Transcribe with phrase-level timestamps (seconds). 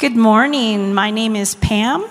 [0.00, 0.94] Good morning.
[0.94, 2.08] My name is Pam.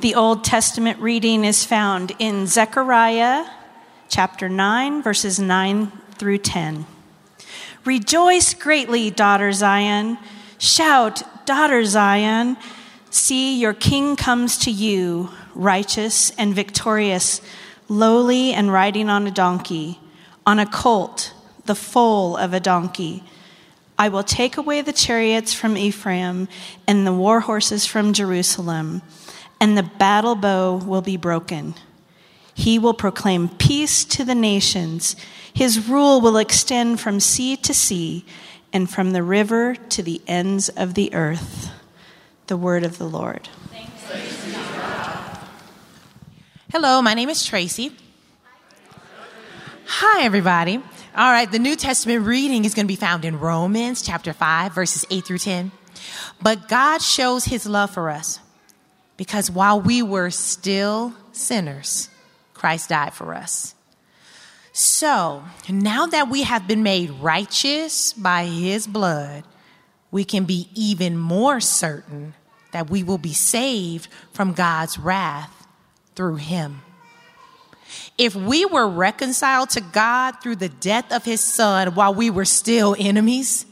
[0.00, 3.44] The Old Testament reading is found in Zechariah
[4.08, 6.86] chapter 9, verses 9 through 10.
[7.84, 10.16] Rejoice greatly, daughter Zion.
[10.56, 12.56] Shout, daughter Zion.
[13.10, 17.42] See, your king comes to you, righteous and victorious,
[17.86, 20.00] lowly and riding on a donkey,
[20.46, 21.34] on a colt,
[21.66, 23.22] the foal of a donkey
[24.00, 26.48] I will take away the chariots from Ephraim
[26.86, 29.02] and the war horses from Jerusalem,
[29.60, 31.74] and the battle bow will be broken.
[32.54, 35.16] He will proclaim peace to the nations.
[35.52, 38.24] His rule will extend from sea to sea
[38.72, 41.70] and from the river to the ends of the earth.
[42.46, 43.50] The word of the Lord.
[46.72, 47.92] Hello, my name is Tracy.
[49.84, 50.80] Hi, everybody.
[51.16, 54.72] All right, the New Testament reading is going to be found in Romans chapter 5,
[54.72, 55.72] verses 8 through 10.
[56.40, 58.38] But God shows his love for us
[59.16, 62.10] because while we were still sinners,
[62.54, 63.74] Christ died for us.
[64.72, 69.42] So now that we have been made righteous by his blood,
[70.12, 72.34] we can be even more certain
[72.70, 75.66] that we will be saved from God's wrath
[76.14, 76.82] through him.
[78.20, 82.44] If we were reconciled to God through the death of his son while we were
[82.44, 83.64] still enemies,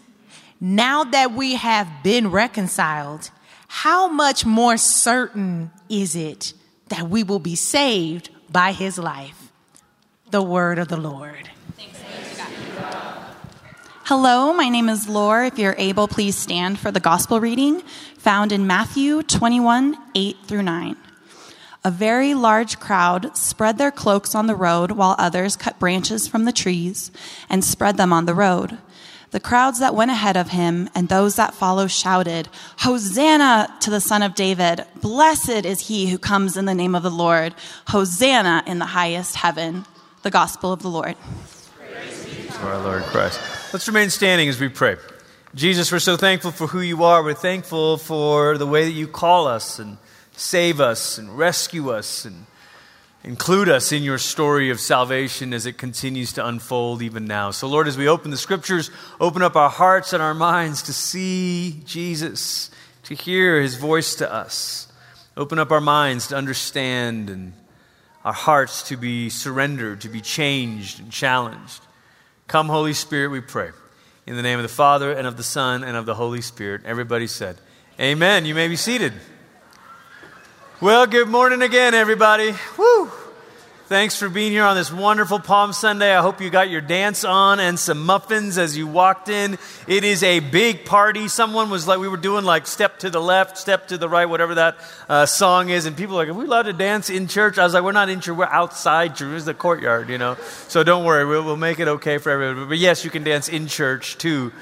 [0.59, 3.29] now that we have been reconciled,
[3.67, 6.55] how much more certain is it
[6.89, 9.53] that we will be saved by his life?
[10.31, 11.51] The word of the Lord.
[14.05, 15.45] Hello, my name is Lore.
[15.45, 17.83] If you're able, please stand for the gospel reading
[18.17, 20.97] found in Matthew 21 8 through 9.
[21.85, 26.45] A very large crowd spread their cloaks on the road, while others cut branches from
[26.45, 27.11] the trees
[27.49, 28.79] and spread them on the road.
[29.31, 32.49] The crowds that went ahead of him and those that followed shouted,
[32.79, 34.85] Hosanna to the Son of David!
[35.03, 37.55] Blessed is he who comes in the name of the Lord!
[37.89, 39.85] Hosanna in the highest heaven!
[40.23, 41.15] The gospel of the Lord.
[41.77, 43.39] Praise To our Lord Christ.
[43.73, 44.97] Let's remain standing as we pray.
[45.55, 47.23] Jesus, we're so thankful for who you are.
[47.23, 49.99] We're thankful for the way that you call us and
[50.39, 52.47] save us and rescue us and
[53.25, 57.51] include us in your story of salvation as it continues to unfold even now.
[57.51, 58.91] So, Lord, as we open the scriptures,
[59.21, 62.71] open up our hearts and our minds to see Jesus,
[63.05, 64.91] to hear his voice to us.
[65.37, 67.53] Open up our minds to understand and
[68.25, 71.83] our hearts to be surrendered, to be changed and challenged.
[72.47, 73.71] Come, Holy Spirit, we pray.
[74.27, 76.83] In the name of the Father, and of the Son, and of the Holy Spirit.
[76.85, 77.57] Everybody said,
[77.99, 78.45] Amen.
[78.45, 79.13] You may be seated.
[80.81, 82.55] Well, good morning again, everybody.
[82.77, 83.11] Woo!
[83.89, 86.15] Thanks for being here on this wonderful Palm Sunday.
[86.15, 89.57] I hope you got your dance on and some muffins as you walked in.
[89.87, 91.27] It is a big party.
[91.27, 94.27] Someone was like, we were doing like step to the left, step to the right,
[94.27, 94.77] whatever that
[95.09, 95.87] uh, song is.
[95.87, 97.57] And people are like, are we allowed to dance in church?
[97.57, 99.35] I was like, we're not in church, we're outside church.
[99.35, 100.37] It's the courtyard, you know.
[100.69, 102.67] So don't worry, we'll, we'll make it okay for everybody.
[102.67, 104.53] But yes, you can dance in church too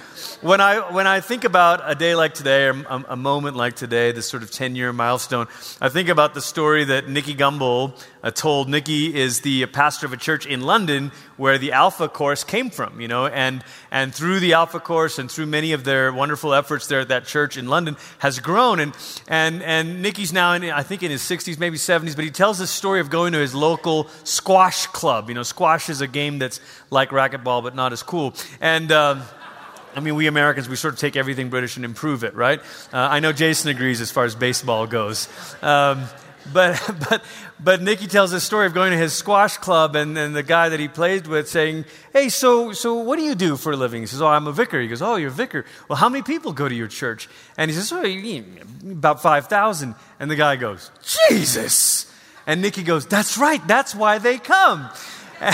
[0.41, 3.75] when I, when I think about a day like today, or a, a moment like
[3.75, 5.47] today, this sort of 10 year milestone,
[5.81, 7.99] I think about the story that Nicky Gumbel
[8.31, 8.69] told.
[8.69, 13.01] Nicky is the pastor of a church in London where the Alpha Course came from,
[13.01, 16.87] you know, and, and through the Alpha Course and through many of their wonderful efforts
[16.87, 18.81] there at that church in London has grown.
[18.81, 18.97] And,
[19.29, 22.59] and, and Nicky's now, in, I think, in his 60s, maybe 70s, but he tells
[22.59, 25.29] the story of going to his local squash club.
[25.29, 26.61] You know, squash is a game that's
[26.91, 28.35] like racquetball, but not as cool.
[28.61, 29.23] And, uh,
[29.97, 32.61] I mean, we Americans, we sort of take everything British and improve it, right?
[32.93, 35.27] Uh, I know Jason agrees as far as baseball goes.
[35.63, 36.05] Um,
[36.53, 37.25] but, but,
[37.59, 40.69] but Nicky tells this story of going to his squash club and, and the guy
[40.69, 44.03] that he played with saying, Hey, so, so what do you do for a living?
[44.03, 44.81] He says, Oh, I'm a vicar.
[44.81, 45.65] He goes, Oh, you're a vicar.
[45.89, 47.29] Well, how many people go to your church?
[47.57, 49.95] And he says, Oh, about 5,000.
[50.21, 50.91] And the guy goes,
[51.29, 52.13] Jesus.
[52.47, 53.67] And Nicky goes, That's right.
[53.67, 54.91] That's why they come.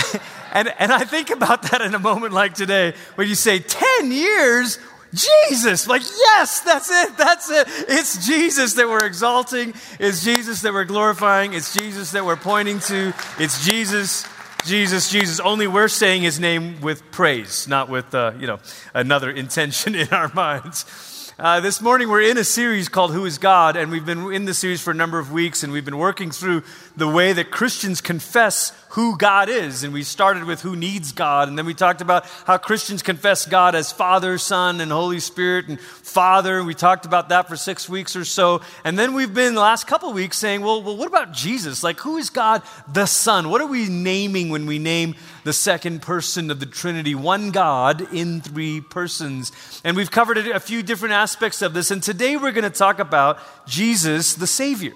[0.53, 4.11] And, and I think about that in a moment like today when you say 10
[4.11, 4.77] years,
[5.13, 5.87] Jesus.
[5.87, 7.17] Like, yes, that's it.
[7.17, 7.67] That's it.
[7.87, 9.73] It's Jesus that we're exalting.
[9.99, 11.53] It's Jesus that we're glorifying.
[11.53, 13.13] It's Jesus that we're pointing to.
[13.39, 14.25] It's Jesus,
[14.65, 15.39] Jesus, Jesus.
[15.39, 18.59] Only we're saying his name with praise, not with, uh, you know,
[18.93, 21.12] another intention in our minds.
[21.39, 24.45] Uh, this morning, we're in a series called Who is God, and we've been in
[24.45, 26.61] the series for a number of weeks, and we've been working through
[26.95, 29.83] the way that Christians confess who God is.
[29.83, 33.47] And we started with who needs God, and then we talked about how Christians confess
[33.47, 36.63] God as Father, Son, and Holy Spirit, and Father.
[36.63, 38.61] We talked about that for six weeks or so.
[38.83, 41.83] And then we've been the last couple weeks saying, well, well, what about Jesus?
[41.83, 43.49] Like, who is God the Son?
[43.49, 48.13] What are we naming when we name the second person of the Trinity, one God
[48.13, 49.51] in three persons.
[49.83, 52.99] And we've covered a few different aspects of this, and today we're going to talk
[52.99, 54.93] about Jesus, the Savior.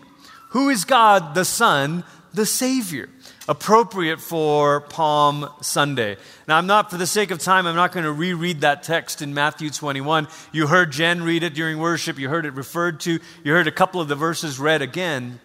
[0.49, 2.03] Who is God, the Son,
[2.33, 3.09] the Savior?
[3.49, 6.17] Appropriate for Palm Sunday.
[6.47, 9.21] Now, I'm not, for the sake of time, I'm not going to reread that text
[9.21, 10.27] in Matthew 21.
[10.51, 13.71] You heard Jen read it during worship, you heard it referred to, you heard a
[13.71, 15.39] couple of the verses read again.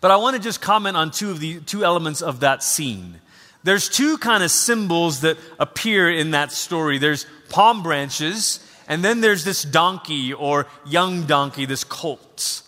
[0.00, 3.20] But I want to just comment on two of the two elements of that scene.
[3.66, 6.98] There's two kind of symbols that appear in that story.
[6.98, 12.62] There's palm branches, and then there's this donkey or young donkey, this colt.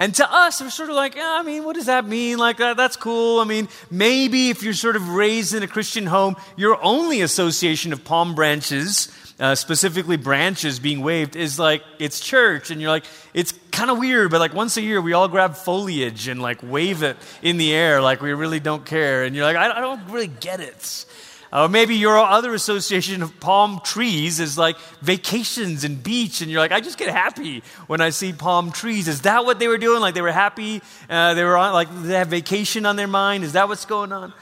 [0.00, 2.38] And to us, we're sort of like, yeah, I mean, what does that mean?
[2.38, 3.38] Like, that, that's cool.
[3.38, 7.92] I mean, maybe if you're sort of raised in a Christian home, your only association
[7.92, 13.06] of palm branches uh, specifically branches being waved, is like it's church, and you're like,
[13.32, 16.58] it's kind of weird, but like once a year we all grab foliage and like
[16.62, 19.80] wave it in the air like we really don't care, and you're like, I, I
[19.80, 21.06] don't really get it.
[21.52, 26.60] Or maybe your other association of palm trees is like vacations and beach, and you're
[26.60, 29.08] like, I just get happy when I see palm trees.
[29.08, 30.00] Is that what they were doing?
[30.00, 30.80] Like they were happy?
[31.08, 33.42] Uh, they were on, like they have vacation on their mind?
[33.42, 34.32] Is that what's going on?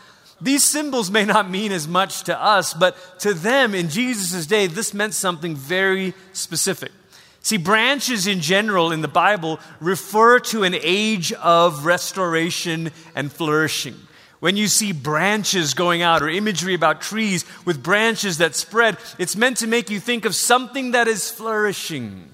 [0.41, 4.67] These symbols may not mean as much to us, but to them in Jesus' day,
[4.67, 6.93] this meant something very specific.
[7.41, 13.97] See, branches in general in the Bible refer to an age of restoration and flourishing.
[14.40, 19.37] When you see branches going out or imagery about trees with branches that spread, it's
[19.37, 22.31] meant to make you think of something that is flourishing.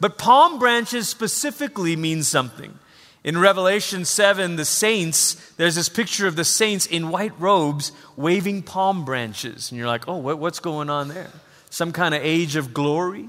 [0.00, 2.78] But palm branches specifically mean something.
[3.24, 8.62] In Revelation 7, the saints, there's this picture of the saints in white robes waving
[8.62, 9.70] palm branches.
[9.70, 11.30] And you're like, oh, what's going on there?
[11.70, 13.28] Some kind of age of glory?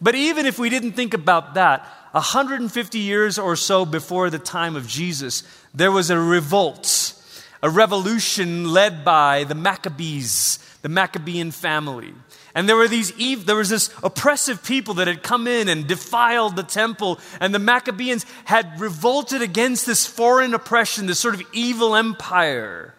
[0.00, 4.74] But even if we didn't think about that, 150 years or so before the time
[4.74, 7.14] of Jesus, there was a revolt,
[7.62, 12.14] a revolution led by the Maccabees, the Maccabean family.
[12.54, 13.12] And there were these
[13.44, 17.58] there was this oppressive people that had come in and defiled the temple, and the
[17.58, 22.94] Maccabees had revolted against this foreign oppression, this sort of evil empire.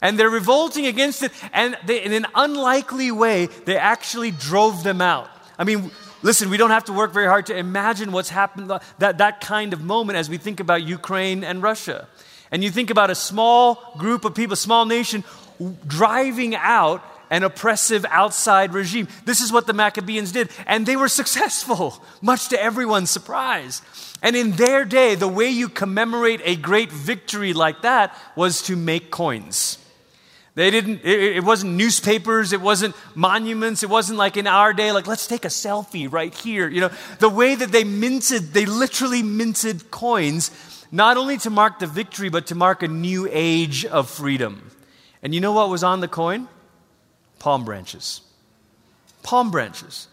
[0.00, 5.00] And they're revolting against it, and they, in an unlikely way, they actually drove them
[5.00, 5.28] out.
[5.58, 5.90] I mean,
[6.22, 9.72] listen, we don't have to work very hard to imagine what's happened, that, that kind
[9.72, 12.06] of moment as we think about Ukraine and Russia.
[12.50, 15.24] And you think about a small group of people, a small nation,
[15.86, 19.08] driving out an oppressive outside regime.
[19.24, 23.82] This is what the Maccabees did, and they were successful, much to everyone's surprise.
[24.22, 28.76] And in their day, the way you commemorate a great victory like that was to
[28.76, 29.78] make coins.
[30.54, 34.90] They didn't, it, it, wasn't newspapers, it wasn't monuments, it wasn't like in our day,
[34.90, 36.68] like, let's take a selfie right here.
[36.68, 36.90] You know,
[37.20, 40.50] the way that they minted, they literally minted coins,
[40.90, 44.70] not only to mark the victory, but to mark a new age of freedom.
[45.22, 46.48] And you know what was on the coin?
[47.38, 48.20] palm branches.
[49.22, 50.08] Palm branches.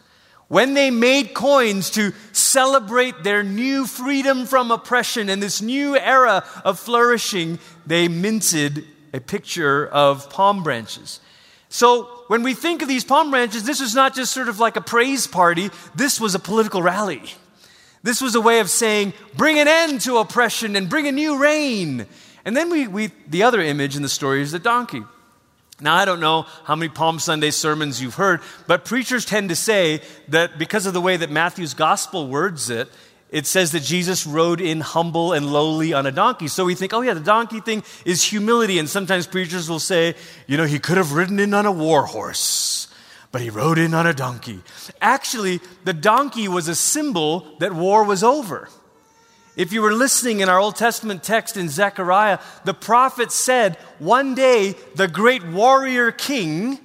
[0.48, 6.44] When they made coins to celebrate their new freedom from oppression and this new era
[6.64, 11.20] of flourishing, they minted a picture of palm branches.
[11.70, 14.76] So when we think of these palm branches, this was not just sort of like
[14.76, 17.24] a praise party, this was a political rally.
[18.06, 21.40] This was a way of saying, bring an end to oppression and bring a new
[21.40, 22.06] reign.
[22.46, 25.02] And then we, we the other image in the story is the donkey.
[25.82, 29.56] Now, I don't know how many Palm Sunday sermons you've heard, but preachers tend to
[29.56, 32.90] say that because of the way that Matthew's gospel words it,
[33.32, 36.48] it says that Jesus rode in humble and lowly on a donkey.
[36.48, 38.78] So we think, oh, yeah, the donkey thing is humility.
[38.78, 40.14] And sometimes preachers will say,
[40.46, 42.85] you know, he could have ridden in on a war horse,
[43.36, 44.62] but he rode in on a donkey.
[45.02, 48.70] Actually, the donkey was a symbol that war was over.
[49.58, 54.36] If you were listening in our Old Testament text in Zechariah, the prophet said one
[54.36, 56.80] day the great warrior king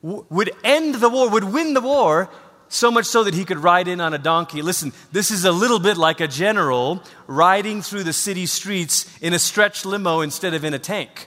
[0.00, 2.30] w- would end the war, would win the war,
[2.68, 4.62] so much so that he could ride in on a donkey.
[4.62, 9.34] Listen, this is a little bit like a general riding through the city streets in
[9.34, 11.26] a stretch limo instead of in a tank,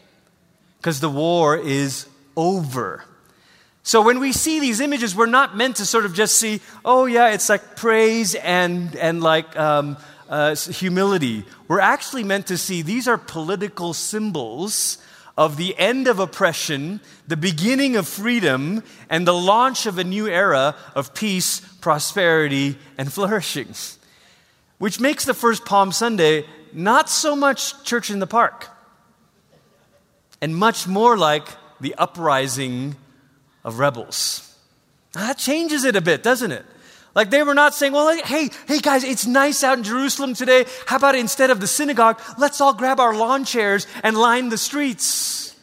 [0.78, 2.08] because the war is
[2.38, 3.04] over.
[3.90, 7.08] So when we see these images, we're not meant to sort of just see, oh
[7.08, 9.98] yeah, it's like praise and and like um,
[10.30, 11.44] uh, humility.
[11.68, 15.00] We're actually meant to see these are political symbols
[15.36, 20.28] of the end of oppression, the beginning of freedom, and the launch of a new
[20.28, 23.74] era of peace, prosperity, and flourishing.
[24.78, 28.68] Which makes the first Palm Sunday not so much church in the park,
[30.44, 31.48] and much more like
[31.82, 32.96] the uprising
[33.70, 34.46] of rebels.
[35.14, 36.66] That changes it a bit, doesn't it?
[37.16, 40.66] Like they were not saying, well, hey, hey guys, it's nice out in Jerusalem today.
[40.86, 44.58] How about instead of the synagogue, let's all grab our lawn chairs and line the
[44.58, 45.56] streets?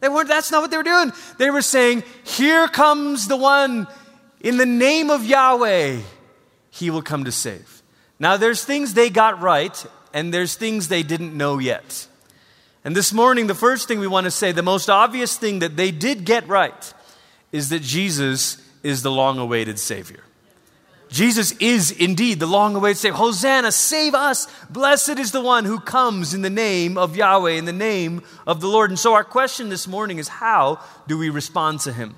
[0.00, 1.12] They weren't, that's not what they were doing.
[1.38, 3.86] They were saying, Here comes the one
[4.40, 6.00] in the name of Yahweh,
[6.70, 7.82] he will come to save.
[8.18, 12.06] Now, there's things they got right, and there's things they didn't know yet.
[12.84, 15.76] And this morning, the first thing we want to say, the most obvious thing that
[15.76, 16.94] they did get right,
[17.52, 20.22] is that Jesus is the long awaited Savior.
[21.08, 23.16] Jesus is indeed the long awaited Savior.
[23.16, 24.46] Hosanna, save us.
[24.70, 28.60] Blessed is the one who comes in the name of Yahweh, in the name of
[28.60, 28.90] the Lord.
[28.90, 32.14] And so, our question this morning is how do we respond to Him?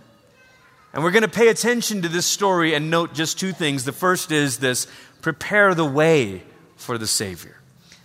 [0.92, 3.84] And we're going to pay attention to this story and note just two things.
[3.84, 4.86] The first is this
[5.22, 6.42] prepare the way
[6.76, 7.56] for the Savior.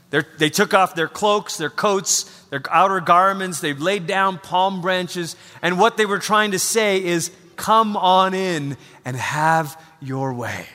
[0.10, 4.82] They're, they took off their cloaks, their coats, their outer garments, they've laid down palm
[4.82, 10.34] branches, and what they were trying to say is, Come on in and have your
[10.34, 10.68] way.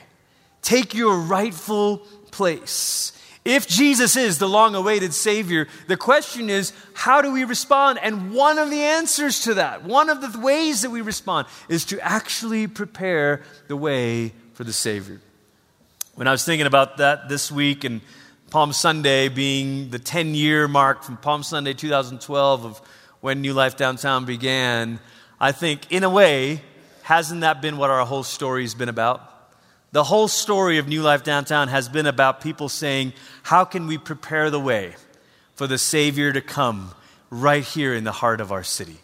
[0.61, 1.99] Take your rightful
[2.31, 3.13] place.
[3.45, 7.99] If Jesus is the long awaited Savior, the question is, how do we respond?
[8.01, 11.83] And one of the answers to that, one of the ways that we respond, is
[11.85, 15.19] to actually prepare the way for the Savior.
[16.15, 17.99] When I was thinking about that this week and
[18.53, 22.81] Palm Sunday being the 10 year mark from Palm Sunday 2012 of
[23.19, 24.99] when New Life Downtown began,
[25.39, 26.61] I think, in a way,
[27.01, 29.27] hasn't that been what our whole story's been about?
[29.91, 33.97] The whole story of New Life Downtown has been about people saying, How can we
[33.97, 34.93] prepare the way
[35.55, 36.91] for the Savior to come
[37.31, 38.97] right here in the heart of our city?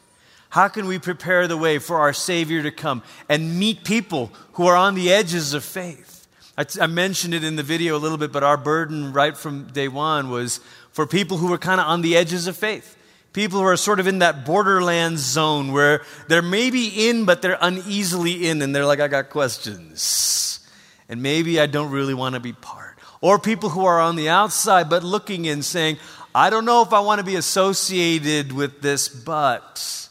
[0.50, 4.68] How can we prepare the way for our Savior to come and meet people who
[4.68, 6.19] are on the edges of faith?
[6.60, 9.38] I, t- I mentioned it in the video a little bit, but our burden right
[9.38, 10.60] from day one was
[10.92, 12.98] for people who were kind of on the edges of faith.
[13.32, 17.58] People who are sort of in that borderland zone where they're maybe in, but they're
[17.62, 20.60] uneasily in, and they're like, I got questions
[21.08, 22.98] and maybe I don't really want to be part.
[23.22, 25.98] Or people who are on the outside but looking in saying,
[26.36, 30.10] I don't know if I want to be associated with this, but.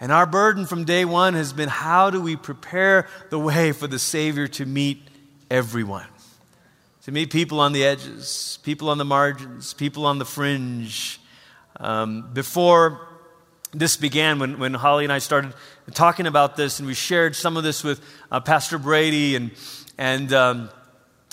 [0.00, 3.86] And our burden from day one has been how do we prepare the way for
[3.86, 5.09] the Savior to meet
[5.50, 6.06] everyone?
[7.04, 11.20] To meet people on the edges, people on the margins, people on the fringe.
[11.78, 13.08] Um, before
[13.72, 15.54] this began, when, when Holly and I started
[15.92, 19.50] talking about this, and we shared some of this with uh, Pastor Brady, and,
[19.98, 20.70] and um,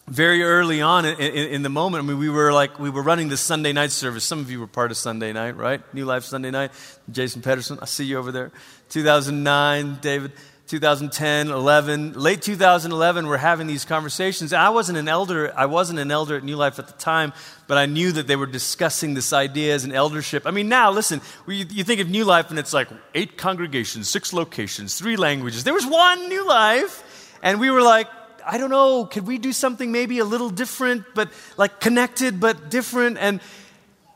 [0.07, 3.01] very early on in, in, in, the moment, I mean, we were like, we were
[3.03, 4.23] running the Sunday night service.
[4.23, 5.81] Some of you were part of Sunday night, right?
[5.93, 6.71] New Life Sunday night.
[7.11, 8.51] Jason Pedersen, I see you over there.
[8.89, 10.31] 2009, David.
[10.67, 14.51] 2010, 11, late 2011, we're having these conversations.
[14.51, 15.53] I wasn't an elder.
[15.55, 17.31] I wasn't an elder at New Life at the time,
[17.67, 20.45] but I knew that they were discussing this idea as an eldership.
[20.45, 24.33] I mean, now listen, you think of New Life and it's like eight congregations, six
[24.33, 25.63] locations, three languages.
[25.63, 28.07] There was one New Life, and we were like,
[28.45, 32.69] I don't know, could we do something maybe a little different, but like connected but
[32.69, 33.17] different?
[33.17, 33.39] And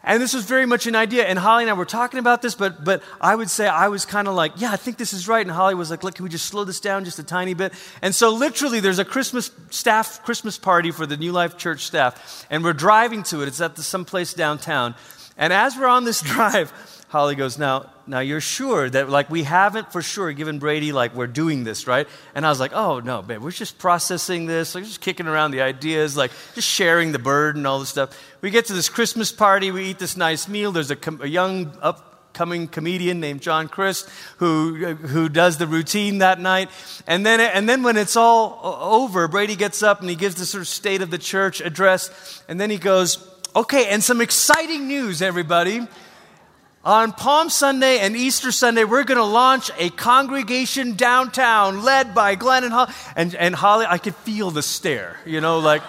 [0.03, 1.25] and this was very much an idea.
[1.25, 4.03] And Holly and I were talking about this, but, but I would say I was
[4.03, 5.45] kind of like, yeah, I think this is right.
[5.45, 7.73] And Holly was like, look, can we just slow this down just a tiny bit?
[8.01, 12.45] And so literally there's a Christmas staff, Christmas party for the New Life Church staff.
[12.49, 13.47] And we're driving to it.
[13.47, 14.95] It's at the, some place downtown.
[15.37, 16.73] And as we're on this drive,
[17.11, 21.13] Holly goes, now, now you're sure that like we haven't for sure given Brady like
[21.13, 22.07] we're doing this, right?
[22.33, 25.51] And I was like, oh no, babe, we're just processing this, like just kicking around
[25.51, 28.17] the ideas, like just sharing the burden, all this stuff.
[28.39, 30.71] We get to this Christmas party, we eat this nice meal.
[30.71, 36.19] There's a, com- a young upcoming comedian named John Crist who who does the routine
[36.19, 36.69] that night.
[37.07, 40.45] And then and then when it's all over, Brady gets up and he gives the
[40.45, 43.17] sort of state of the church address, and then he goes,
[43.53, 45.85] okay, and some exciting news, everybody.
[46.83, 52.33] On Palm Sunday and Easter Sunday, we're going to launch a congregation downtown led by
[52.33, 52.91] Glenn and Holly.
[53.15, 55.83] And, and Holly, I could feel the stare, you know, like,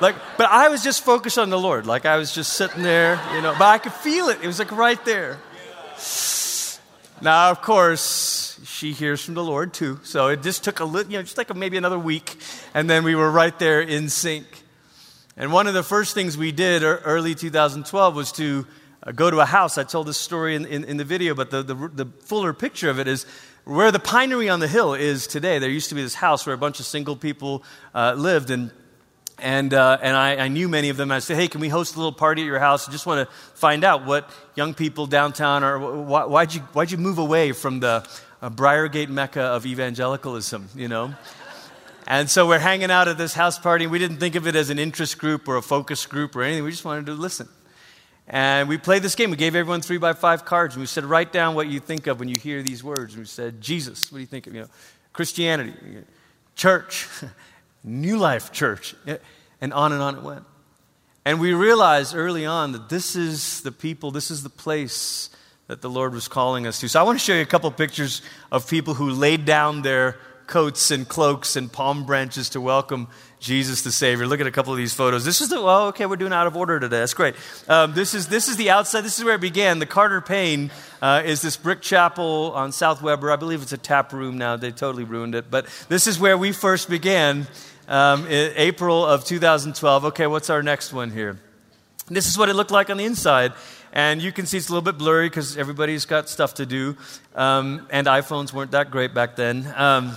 [0.00, 1.84] like, but I was just focused on the Lord.
[1.84, 4.38] Like I was just sitting there, you know, but I could feel it.
[4.40, 5.38] It was like right there.
[7.20, 9.98] Now, of course, she hears from the Lord too.
[10.04, 12.36] So it just took a little, you know, just like a, maybe another week.
[12.72, 14.46] And then we were right there in sync.
[15.36, 18.64] And one of the first things we did early 2012 was to
[19.12, 19.78] go to a house.
[19.78, 22.90] I told this story in, in, in the video, but the, the, the, fuller picture
[22.90, 23.24] of it is
[23.64, 25.58] where the pinery on the hill is today.
[25.58, 27.62] There used to be this house where a bunch of single people
[27.94, 28.72] uh, lived, and,
[29.38, 31.12] and, uh, and I, I, knew many of them.
[31.12, 32.88] I said, hey, can we host a little party at your house?
[32.88, 35.78] I just want to find out what young people downtown are.
[35.78, 38.06] Why, why'd, you, why'd you move away from the
[38.42, 41.14] uh, Briargate mecca of evangelicalism, you know?
[42.08, 43.88] And so we're hanging out at this house party.
[43.88, 46.62] We didn't think of it as an interest group or a focus group or anything.
[46.62, 47.48] We just wanted to listen.
[48.28, 49.30] And we played this game.
[49.30, 52.06] We gave everyone three by five cards, and we said, write down what you think
[52.06, 53.14] of when you hear these words.
[53.14, 54.54] And we said, Jesus, what do you think of?
[54.54, 54.68] You know,
[55.12, 55.74] Christianity,
[56.56, 57.08] church,
[57.84, 58.96] New Life Church,
[59.60, 60.44] and on and on it went.
[61.24, 65.30] And we realized early on that this is the people, this is the place
[65.66, 66.88] that the Lord was calling us to.
[66.88, 70.18] So I want to show you a couple pictures of people who laid down their
[70.46, 73.08] coats and cloaks and palm branches to welcome
[73.40, 74.26] Jesus the Savior.
[74.26, 75.24] Look at a couple of these photos.
[75.24, 77.00] This is the, well, okay, we're doing out of order today.
[77.00, 77.34] That's great.
[77.68, 79.02] Um, this, is, this is the outside.
[79.02, 79.78] This is where it began.
[79.78, 80.70] The Carter Payne
[81.02, 83.30] uh, is this brick chapel on South Weber.
[83.30, 84.56] I believe it's a tap room now.
[84.56, 85.50] They totally ruined it.
[85.50, 87.46] But this is where we first began
[87.88, 90.06] um, in April of 2012.
[90.06, 91.38] Okay, what's our next one here?
[92.08, 93.52] This is what it looked like on the inside.
[93.92, 96.96] And you can see it's a little bit blurry because everybody's got stuff to do.
[97.34, 99.72] Um, and iPhones weren't that great back then.
[99.74, 100.16] Um,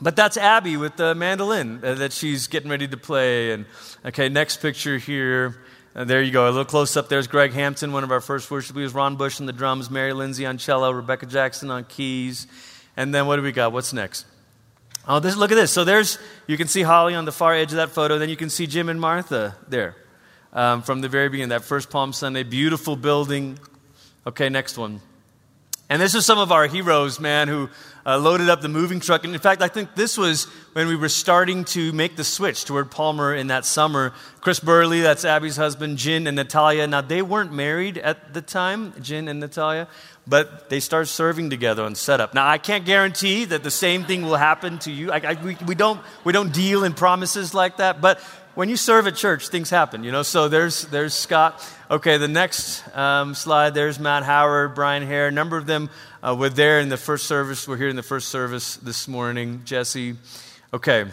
[0.00, 3.52] but that's Abby with the mandolin uh, that she's getting ready to play.
[3.52, 3.66] And
[4.04, 5.56] okay, next picture here.
[5.94, 6.46] Uh, there you go.
[6.46, 7.08] A little close up.
[7.08, 8.92] There's Greg Hampton, one of our first worship leaders.
[8.92, 9.90] Ron Bush on the drums.
[9.90, 10.90] Mary Lindsay on cello.
[10.90, 12.46] Rebecca Jackson on keys.
[12.96, 13.72] And then what do we got?
[13.72, 14.26] What's next?
[15.08, 15.70] Oh, this, look at this.
[15.70, 18.18] So there's, you can see Holly on the far edge of that photo.
[18.18, 19.96] Then you can see Jim and Martha there
[20.52, 22.42] um, from the very beginning, that first Palm Sunday.
[22.42, 23.58] Beautiful building.
[24.26, 25.00] Okay, next one.
[25.88, 27.70] And this is some of our heroes, man, who
[28.06, 29.24] uh, loaded up the moving truck.
[29.24, 30.44] And in fact, I think this was
[30.74, 34.12] when we were starting to make the switch toward Palmer in that summer.
[34.40, 36.86] Chris Burley, that's Abby's husband, Jin and Natalia.
[36.86, 39.88] Now, they weren't married at the time, Jin and Natalia,
[40.24, 42.32] but they started serving together on setup.
[42.32, 45.10] Now, I can't guarantee that the same thing will happen to you.
[45.10, 48.20] I, I, we, we, don't, we don't deal in promises like that, but
[48.56, 50.22] when you serve at church, things happen, you know.
[50.22, 51.62] So there's, there's Scott.
[51.90, 55.28] Okay, the next um, slide, there's Matt Howard, Brian Hare.
[55.28, 55.90] A number of them
[56.22, 57.68] uh, were there in the first service.
[57.68, 59.60] We're here in the first service this morning.
[59.66, 60.16] Jesse.
[60.72, 61.04] Okay,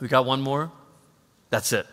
[0.00, 0.72] we got one more.
[1.50, 1.86] That's it.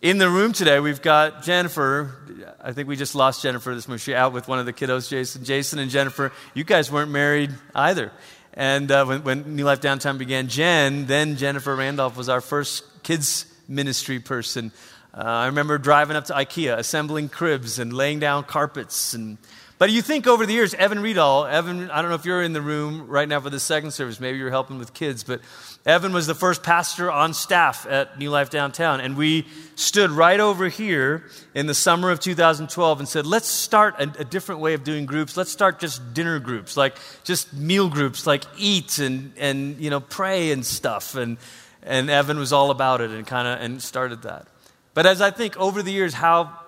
[0.00, 2.56] In the room today, we've got Jennifer.
[2.62, 4.00] I think we just lost Jennifer this morning.
[4.00, 5.44] She's out with one of the kiddos, Jason.
[5.44, 8.12] Jason and Jennifer, you guys weren't married either.
[8.54, 12.84] And uh, when, when New Life Downtown began, Jen, then Jennifer Randolph was our first
[13.02, 14.72] kids ministry person.
[15.16, 19.14] Uh, I remember driving up to IKEA, assembling cribs and laying down carpets.
[19.14, 19.38] And,
[19.78, 22.52] but you think over the years, Evan Riedel, Evan, I don't know if you're in
[22.52, 25.40] the room right now for the second service, maybe you're helping with kids, but
[25.86, 29.00] Evan was the first pastor on staff at New Life Downtown.
[29.00, 33.94] And we stood right over here in the summer of 2012 and said, let's start
[34.00, 35.36] a, a different way of doing groups.
[35.36, 40.00] Let's start just dinner groups, like just meal groups, like eat and, and you know,
[40.00, 41.14] pray and stuff.
[41.14, 41.38] And,
[41.84, 44.48] and Evan was all about it and kind of and started that.
[44.94, 46.58] But as I think over the years how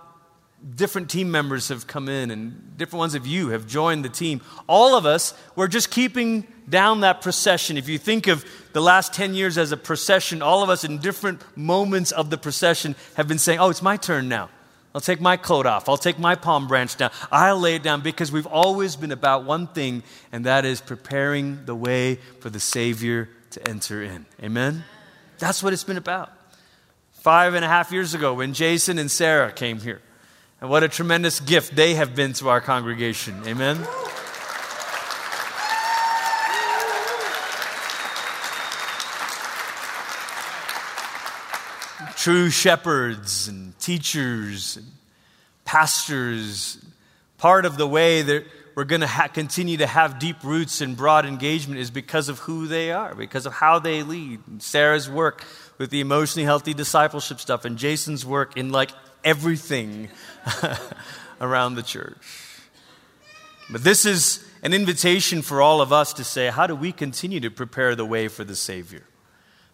[0.75, 4.41] different team members have come in and different ones of you have joined the team,
[4.69, 7.77] all of us we're just keeping down that procession.
[7.77, 10.99] If you think of the last 10 years as a procession, all of us in
[10.99, 14.51] different moments of the procession have been saying, "Oh, it's my turn now."
[14.95, 15.91] I'll take my coat off.
[15.91, 17.11] I'll take my palm branch down.
[17.31, 20.03] I'll lay it down because we've always been about one thing,
[20.33, 24.25] and that is preparing the way for the Savior to enter in.
[24.43, 24.85] Amen?
[25.39, 26.33] That's what it's been about.
[27.13, 30.01] Five and a half years ago, when Jason and Sarah came here,
[30.61, 33.43] and what a tremendous gift they have been to our congregation.
[33.47, 33.77] Amen.
[42.17, 44.87] True shepherds and teachers and
[45.65, 46.79] pastors,
[47.39, 48.45] part of the way that
[48.77, 52.41] we're going to ha- continue to have deep roots and broad engagement is because of
[52.41, 54.39] who they are, because of how they lead.
[54.63, 55.43] Sarah's work
[55.79, 58.91] with the emotionally healthy discipleship stuff, and Jason's work in like
[59.25, 60.11] everything
[61.41, 62.19] around the church.
[63.71, 67.41] But this is an invitation for all of us to say, how do we continue
[67.41, 69.05] to prepare the way for the Savior?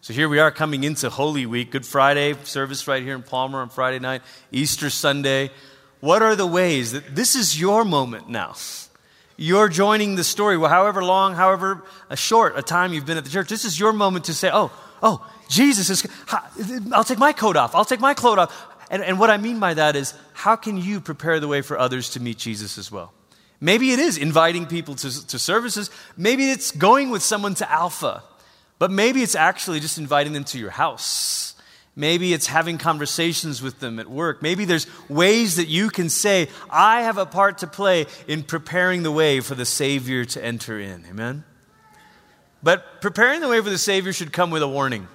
[0.00, 3.62] So here we are coming into Holy Week, Good Friday service right here in Palmer
[3.62, 5.50] on Friday night, Easter Sunday.
[5.98, 8.54] What are the ways that this is your moment now?
[9.42, 13.24] You're joining the story, well, however long, however uh, short a time you've been at
[13.24, 13.48] the church.
[13.48, 14.70] This is your moment to say, oh,
[15.02, 16.06] oh, Jesus is,
[16.92, 17.74] I'll take my coat off.
[17.74, 18.68] I'll take my coat off.
[18.88, 21.76] And, and what I mean by that is, how can you prepare the way for
[21.76, 23.12] others to meet Jesus as well?
[23.60, 25.90] Maybe it is inviting people to, to services.
[26.16, 28.22] Maybe it's going with someone to Alpha.
[28.78, 31.56] But maybe it's actually just inviting them to your house
[31.94, 34.40] Maybe it's having conversations with them at work.
[34.40, 39.02] Maybe there's ways that you can say, I have a part to play in preparing
[39.02, 41.04] the way for the Savior to enter in.
[41.10, 41.44] Amen?
[42.62, 45.06] But preparing the way for the Savior should come with a warning.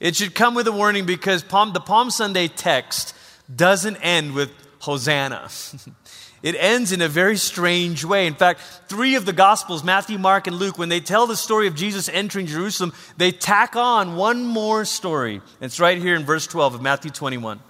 [0.00, 3.14] It should come with a warning because Palm, the Palm Sunday text
[3.54, 5.48] doesn't end with Hosanna.
[6.42, 8.26] It ends in a very strange way.
[8.26, 11.68] In fact, three of the Gospels, Matthew, Mark, and Luke, when they tell the story
[11.68, 15.40] of Jesus entering Jerusalem, they tack on one more story.
[15.60, 17.60] It's right here in verse 12 of Matthew 21.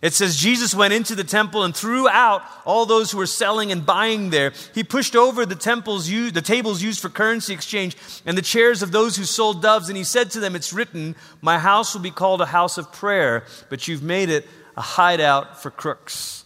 [0.00, 3.72] It says, Jesus went into the temple and threw out all those who were selling
[3.72, 4.52] and buying there.
[4.74, 8.82] He pushed over the, temples used, the tables used for currency exchange and the chairs
[8.82, 9.88] of those who sold doves.
[9.88, 12.92] And he said to them, It's written, My house will be called a house of
[12.92, 16.43] prayer, but you've made it a hideout for crooks.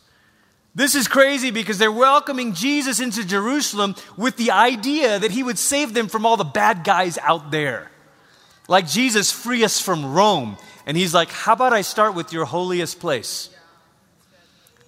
[0.78, 5.58] This is crazy because they're welcoming Jesus into Jerusalem with the idea that he would
[5.58, 7.90] save them from all the bad guys out there.
[8.68, 10.56] Like Jesus, free us from Rome.
[10.86, 13.50] And he's like, How about I start with your holiest place?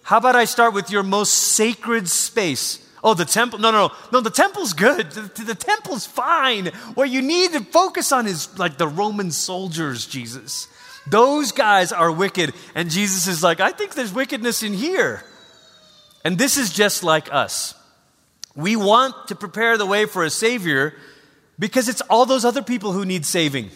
[0.05, 2.88] How about I start with your most sacred space?
[3.03, 3.59] Oh, the temple?
[3.59, 3.94] No, no, no.
[4.12, 5.11] No, the temple's good.
[5.11, 6.66] The, the temple's fine.
[6.94, 10.68] What you need to focus on is like the Roman soldiers, Jesus.
[11.09, 12.55] Those guys are wicked.
[12.76, 15.24] And Jesus is like, I think there's wickedness in here.
[16.25, 17.75] And this is just like us.
[18.55, 20.95] We want to prepare the way for a Savior
[21.59, 23.71] because it's all those other people who need saving.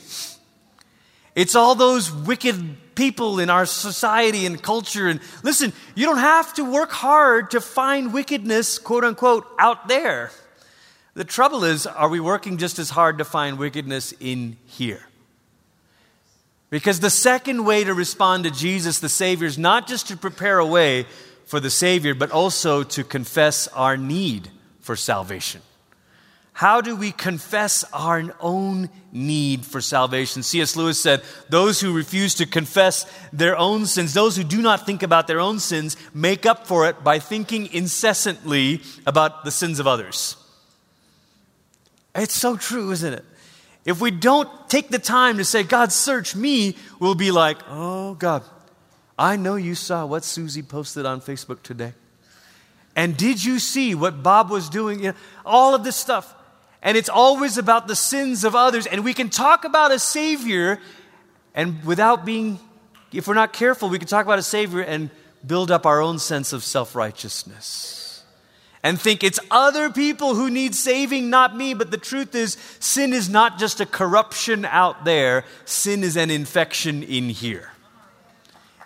[1.34, 5.08] It's all those wicked people in our society and culture.
[5.08, 10.30] And listen, you don't have to work hard to find wickedness, quote unquote, out there.
[11.14, 15.06] The trouble is, are we working just as hard to find wickedness in here?
[16.70, 20.58] Because the second way to respond to Jesus, the Savior, is not just to prepare
[20.58, 21.06] a way
[21.46, 25.60] for the Savior, but also to confess our need for salvation.
[26.54, 30.44] How do we confess our own need for salvation?
[30.44, 30.76] C.S.
[30.76, 35.02] Lewis said, Those who refuse to confess their own sins, those who do not think
[35.02, 39.88] about their own sins, make up for it by thinking incessantly about the sins of
[39.88, 40.36] others.
[42.14, 43.24] It's so true, isn't it?
[43.84, 48.14] If we don't take the time to say, God, search me, we'll be like, Oh,
[48.14, 48.44] God,
[49.18, 51.92] I know you saw what Susie posted on Facebook today.
[52.96, 55.00] And did you see what Bob was doing?
[55.00, 56.34] You know, all of this stuff
[56.84, 58.86] and it's always about the sins of others.
[58.86, 60.78] And we can talk about a Savior,
[61.54, 62.58] and without being,
[63.10, 65.08] if we're not careful, we can talk about a Savior and
[65.44, 68.22] build up our own sense of self righteousness.
[68.82, 71.72] And think it's other people who need saving, not me.
[71.72, 76.30] But the truth is, sin is not just a corruption out there, sin is an
[76.30, 77.70] infection in here.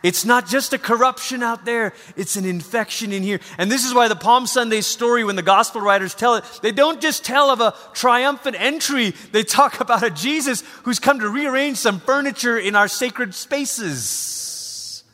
[0.03, 3.41] It's not just a corruption out there, it's an infection in here.
[3.59, 6.73] And this is why the Palm Sunday story, when the gospel writers tell it, they
[6.73, 11.29] don't just tell of a triumphant entry, they talk about a Jesus who's come to
[11.29, 15.05] rearrange some furniture in our sacred spaces.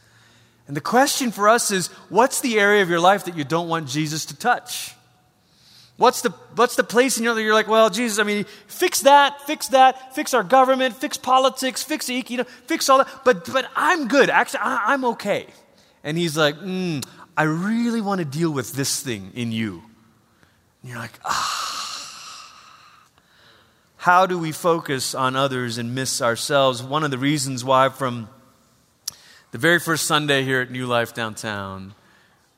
[0.67, 3.69] And the question for us is what's the area of your life that you don't
[3.69, 4.94] want Jesus to touch?
[5.97, 9.03] What's the, what's the place in your life you're like, well, Jesus, I mean, fix
[9.03, 13.09] that, fix that, fix our government, fix politics, fix the, you know, fix all that.
[13.25, 14.29] But, but I'm good.
[14.29, 15.47] Actually, I, am okay.
[16.03, 17.05] And he's like, mm,
[17.37, 19.85] I really want to deal with this thing in you.
[20.83, 21.65] And you're like, ah.
[23.97, 26.83] How do we focus on others and miss ourselves?
[26.83, 28.29] One of the reasons why, from
[29.53, 31.95] the very first Sunday here at New Life downtown,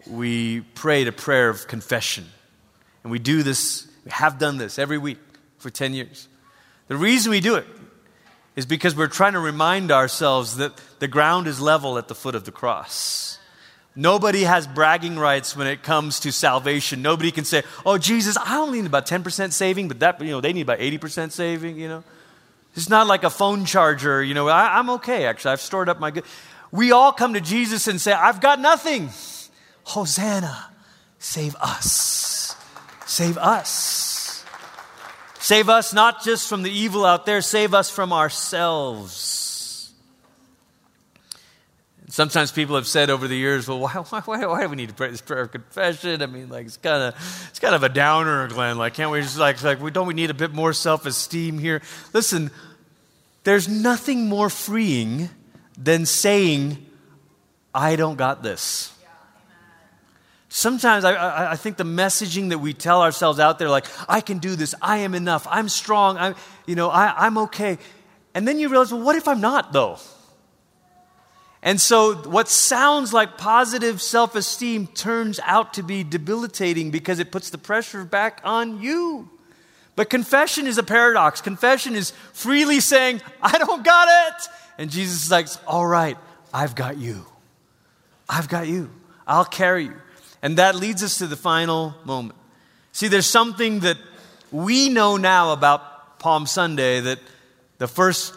[0.08, 2.26] we prayed a prayer of confession.
[3.06, 5.20] And we do this, we have done this every week
[5.58, 6.26] for 10 years.
[6.88, 7.64] The reason we do it
[8.56, 12.34] is because we're trying to remind ourselves that the ground is level at the foot
[12.34, 13.38] of the cross.
[13.94, 17.00] Nobody has bragging rights when it comes to salvation.
[17.00, 20.40] Nobody can say, "Oh, Jesus, I only need about 10% saving, but that, you know,
[20.40, 22.02] they need about 80% saving, you know."
[22.74, 25.52] It's not like a phone charger, you know, I, am okay actually.
[25.52, 26.24] I've stored up my good.
[26.72, 29.10] We all come to Jesus and say, "I've got nothing."
[29.84, 30.70] Hosanna,
[31.20, 32.25] save us.
[33.16, 34.44] Save us.
[35.38, 39.90] Save us not just from the evil out there, save us from ourselves.
[42.08, 44.94] Sometimes people have said over the years, well, why, why, why do we need to
[44.94, 46.20] pray this prayer of confession?
[46.20, 48.76] I mean, like, it's kind of, it's kind of a downer, Glenn.
[48.76, 51.58] Like, can't we just, like, like we, don't we need a bit more self esteem
[51.58, 51.80] here?
[52.12, 52.50] Listen,
[53.44, 55.30] there's nothing more freeing
[55.78, 56.84] than saying,
[57.74, 58.92] I don't got this.
[60.48, 64.38] Sometimes I, I, think the messaging that we tell ourselves out there, like, I can
[64.38, 67.78] do this, I am enough, I'm strong, I'm, you know, I, I'm okay.
[68.32, 69.98] And then you realize, well, what if I'm not, though?
[71.62, 77.32] And so, what sounds like positive self esteem turns out to be debilitating because it
[77.32, 79.28] puts the pressure back on you.
[79.96, 81.40] But confession is a paradox.
[81.40, 84.48] Confession is freely saying, I don't got it.
[84.78, 86.16] And Jesus is like, All right,
[86.54, 87.26] I've got you.
[88.28, 88.90] I've got you.
[89.26, 90.00] I'll carry you.
[90.46, 92.38] And that leads us to the final moment.
[92.92, 93.96] See, there's something that
[94.52, 97.18] we know now about Palm Sunday that
[97.78, 98.32] the first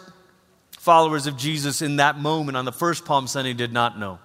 [0.72, 4.18] followers of Jesus in that moment on the first Palm Sunday did not know.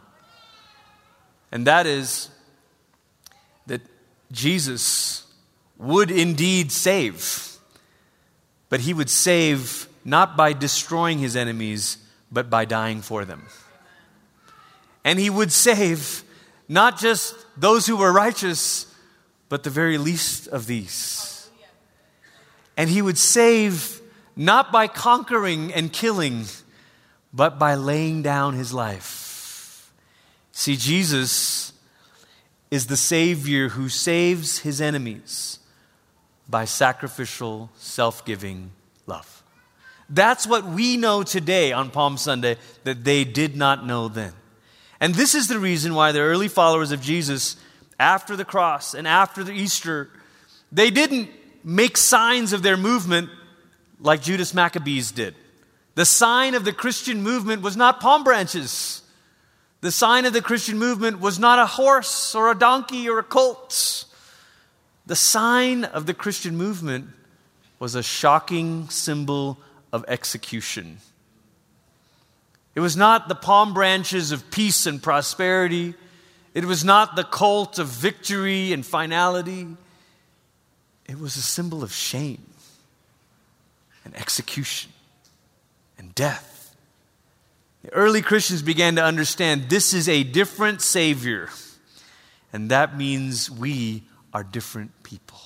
[1.52, 2.30] And that is
[3.67, 3.82] that
[4.32, 5.24] Jesus
[5.78, 7.60] would indeed save,
[8.69, 12.00] but he would save not by destroying his enemies,
[12.32, 13.43] but by dying for them.
[15.04, 16.24] And he would save
[16.67, 18.93] not just those who were righteous,
[19.49, 21.49] but the very least of these.
[22.78, 24.01] And he would save
[24.36, 26.45] not by conquering and killing,
[27.34, 29.93] but by laying down his life.
[30.51, 31.73] See, Jesus
[32.71, 35.60] is the Savior who saves his enemies
[36.47, 38.71] by sacrificial, self giving
[39.06, 39.43] love.
[40.10, 44.34] That's what we know today on Palm Sunday that they did not know then.
[45.06, 47.58] And this is the reason why the early followers of Jesus,
[48.00, 50.10] after the cross and after the Easter,
[50.72, 51.30] they didn't
[51.63, 53.30] make signs of their movement
[54.00, 55.36] like Judas Maccabeus did.
[55.94, 59.04] The sign of the Christian movement was not palm branches.
[59.82, 63.24] The sign of the Christian movement was not a horse or a donkey or a
[63.24, 64.06] colt.
[65.06, 67.10] The sign of the Christian movement
[67.78, 69.60] was a shocking symbol
[69.94, 70.98] of execution.
[72.76, 75.96] It was not the palm branches of peace and prosperity.
[76.54, 79.68] It was not the colt of victory and finality.
[81.08, 82.46] It was a symbol of shame
[84.04, 84.92] and execution
[85.98, 86.76] and death.
[87.84, 91.50] The early Christians began to understand this is a different Savior,
[92.52, 95.40] and that means we are different people.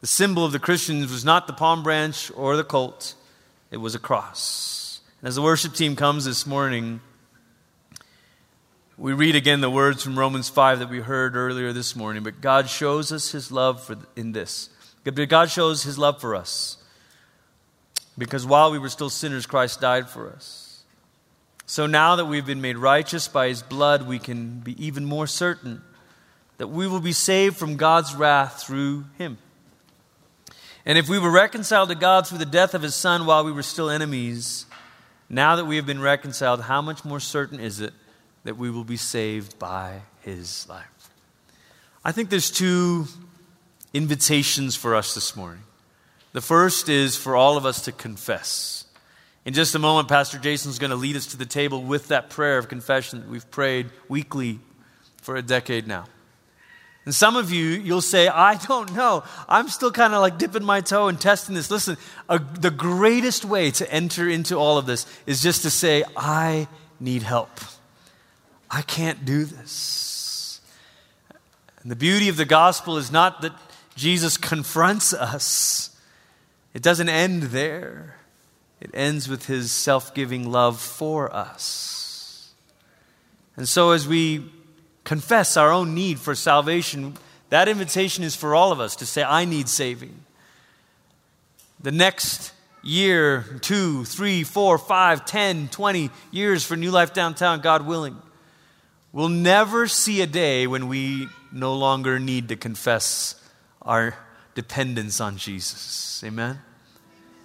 [0.00, 3.14] The symbol of the Christians was not the palm branch or the colt,
[3.70, 4.75] it was a cross.
[5.22, 7.00] As the worship team comes this morning,
[8.98, 12.22] we read again the words from Romans 5 that we heard earlier this morning.
[12.22, 14.68] But God shows us his love for, in this.
[15.04, 16.76] God shows his love for us
[18.18, 20.82] because while we were still sinners, Christ died for us.
[21.64, 25.26] So now that we've been made righteous by his blood, we can be even more
[25.26, 25.80] certain
[26.58, 29.38] that we will be saved from God's wrath through him.
[30.84, 33.52] And if we were reconciled to God through the death of his son while we
[33.52, 34.66] were still enemies,
[35.28, 37.92] now that we have been reconciled, how much more certain is it
[38.44, 41.10] that we will be saved by his life?
[42.04, 43.06] I think there's two
[43.92, 45.62] invitations for us this morning.
[46.32, 48.84] The first is for all of us to confess.
[49.44, 52.08] In just a moment, Pastor Jason is going to lead us to the table with
[52.08, 54.60] that prayer of confession that we've prayed weekly
[55.22, 56.06] for a decade now.
[57.06, 59.22] And some of you, you'll say, I don't know.
[59.48, 61.70] I'm still kind of like dipping my toe and testing this.
[61.70, 61.96] Listen,
[62.28, 66.66] a, the greatest way to enter into all of this is just to say, I
[66.98, 67.60] need help.
[68.68, 70.60] I can't do this.
[71.82, 73.52] And the beauty of the gospel is not that
[73.94, 75.96] Jesus confronts us,
[76.74, 78.16] it doesn't end there,
[78.80, 82.52] it ends with his self giving love for us.
[83.56, 84.50] And so, as we
[85.06, 87.16] confess our own need for salvation,
[87.48, 90.18] that invitation is for all of us to say, I need saving.
[91.80, 97.86] The next year, two, three, four, five, ten, twenty years for New Life Downtown, God
[97.86, 98.16] willing,
[99.12, 103.40] we'll never see a day when we no longer need to confess
[103.82, 104.16] our
[104.56, 106.20] dependence on Jesus.
[106.24, 106.58] Amen?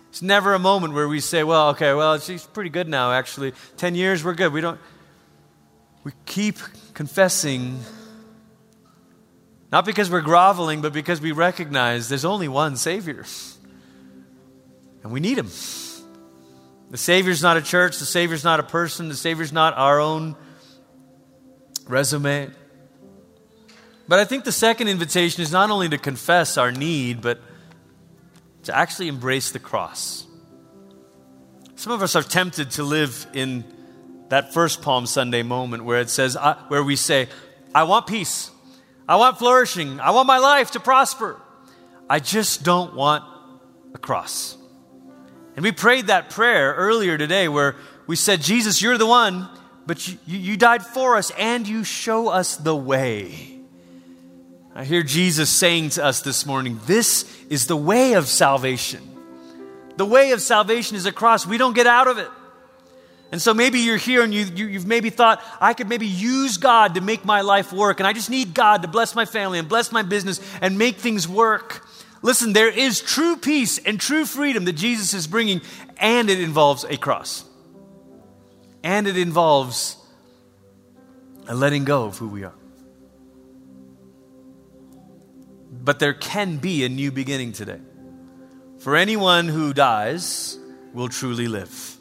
[0.10, 3.54] It's never a moment where we say, well, okay, well, she's pretty good now, actually.
[3.78, 4.52] Ten years, we're good.
[4.52, 4.80] We don't.
[6.04, 6.58] We keep
[6.94, 7.80] confessing,
[9.72, 13.26] not because we're groveling, but because we recognize there's only one Savior.
[15.04, 15.50] And we need Him.
[16.90, 20.36] The Savior's not a church, the Savior's not a person, the Savior's not our own
[21.88, 22.50] resume.
[24.08, 27.40] But I think the second invitation is not only to confess our need, but
[28.64, 30.26] to actually embrace the cross.
[31.76, 33.64] Some of us are tempted to live in
[34.32, 36.38] that first Palm Sunday moment where it says,
[36.70, 37.28] where we say,
[37.76, 38.50] I want peace.
[39.08, 40.00] I want flourishing.
[40.00, 41.39] I want my life to prosper.
[42.10, 43.26] I just don't want
[43.94, 44.58] a cross.
[45.58, 47.76] And we prayed that prayer earlier today where
[48.08, 49.50] we said, Jesus, you're the one,
[49.86, 53.60] but you, you died for us and you show us the way.
[54.74, 59.02] I hear Jesus saying to us this morning, This is the way of salvation.
[59.98, 61.46] The way of salvation is a cross.
[61.46, 62.30] We don't get out of it.
[63.32, 66.58] And so maybe you're here and you, you, have maybe thought, I could maybe use
[66.58, 69.58] God to make my life work, and I just need God to bless my family
[69.58, 71.88] and bless my business and make things work.
[72.22, 75.62] Listen, there is true peace and true freedom that Jesus is bringing,
[75.98, 77.46] and it involves a cross.
[78.84, 79.96] And it involves
[81.48, 82.54] a letting go of who we are.
[85.72, 87.80] But there can be a new beginning today.
[88.80, 90.60] For anyone who dies
[90.94, 91.98] will truly live.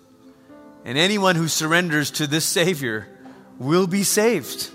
[0.85, 3.07] And anyone who surrenders to this Savior
[3.59, 4.71] will be saved.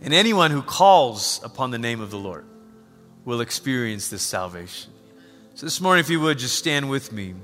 [0.00, 2.44] And anyone who calls upon the name of the Lord
[3.24, 4.92] will experience this salvation.
[5.54, 7.34] So, this morning, if you would, just stand with me.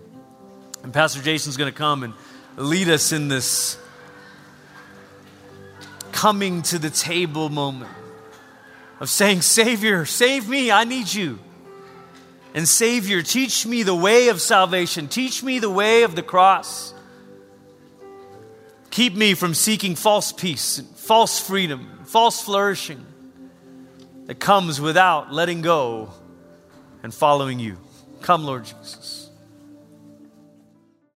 [0.82, 2.14] And Pastor Jason's going to come and
[2.56, 3.78] lead us in this
[6.12, 7.90] coming to the table moment
[9.00, 11.38] of saying, Savior, save me, I need you.
[12.54, 16.91] And Savior, teach me the way of salvation, teach me the way of the cross.
[18.92, 23.04] Keep me from seeking false peace, false freedom, false flourishing.
[24.26, 26.10] that comes without letting go
[27.02, 27.76] and following you.
[28.20, 29.11] Come, Lord Jesus.